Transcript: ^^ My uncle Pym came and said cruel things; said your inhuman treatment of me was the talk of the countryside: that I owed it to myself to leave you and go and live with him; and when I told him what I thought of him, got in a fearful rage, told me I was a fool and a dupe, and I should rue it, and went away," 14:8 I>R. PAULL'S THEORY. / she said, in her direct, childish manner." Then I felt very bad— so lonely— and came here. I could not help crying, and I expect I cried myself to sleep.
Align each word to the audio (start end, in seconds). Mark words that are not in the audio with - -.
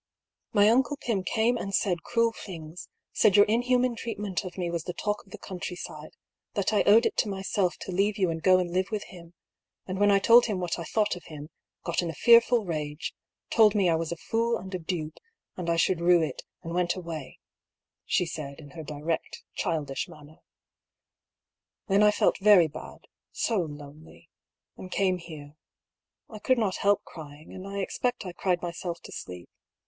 ^^ 0.01 0.03
My 0.51 0.67
uncle 0.67 0.97
Pym 0.97 1.21
came 1.23 1.57
and 1.57 1.75
said 1.75 2.01
cruel 2.01 2.31
things; 2.31 2.89
said 3.13 3.35
your 3.35 3.45
inhuman 3.45 3.95
treatment 3.95 4.43
of 4.43 4.57
me 4.57 4.71
was 4.71 4.85
the 4.85 4.95
talk 4.95 5.23
of 5.23 5.31
the 5.31 5.37
countryside: 5.37 6.13
that 6.55 6.73
I 6.73 6.81
owed 6.85 7.05
it 7.05 7.15
to 7.17 7.29
myself 7.29 7.77
to 7.81 7.91
leave 7.91 8.17
you 8.17 8.31
and 8.31 8.41
go 8.41 8.57
and 8.57 8.71
live 8.71 8.87
with 8.89 9.03
him; 9.03 9.35
and 9.85 9.99
when 9.99 10.09
I 10.09 10.17
told 10.17 10.47
him 10.47 10.57
what 10.59 10.79
I 10.79 10.85
thought 10.85 11.15
of 11.15 11.25
him, 11.25 11.51
got 11.85 12.01
in 12.01 12.09
a 12.09 12.15
fearful 12.15 12.65
rage, 12.65 13.13
told 13.51 13.75
me 13.75 13.91
I 13.91 13.95
was 13.95 14.11
a 14.11 14.17
fool 14.17 14.57
and 14.57 14.73
a 14.73 14.79
dupe, 14.79 15.19
and 15.55 15.69
I 15.69 15.75
should 15.75 16.01
rue 16.01 16.23
it, 16.23 16.41
and 16.63 16.73
went 16.73 16.95
away," 16.95 17.13
14:8 17.15 17.17
I>R. 17.21 17.27
PAULL'S 17.27 17.27
THEORY. 17.27 17.37
/ 17.85 18.05
she 18.17 18.25
said, 18.25 18.59
in 18.59 18.69
her 18.71 18.83
direct, 18.83 19.43
childish 19.53 20.07
manner." 20.09 20.39
Then 21.89 22.01
I 22.01 22.09
felt 22.09 22.39
very 22.39 22.67
bad— 22.67 23.01
so 23.49 23.59
lonely— 23.59 24.31
and 24.79 24.89
came 24.91 25.19
here. 25.19 25.57
I 26.27 26.39
could 26.39 26.57
not 26.57 26.77
help 26.77 27.03
crying, 27.03 27.53
and 27.53 27.67
I 27.67 27.81
expect 27.81 28.25
I 28.25 28.31
cried 28.33 28.63
myself 28.63 28.99
to 29.03 29.11
sleep. 29.11 29.47